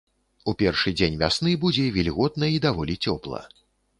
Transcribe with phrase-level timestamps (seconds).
[0.51, 3.45] У першы дзень вясны будзе вільготна і даволі цёпла.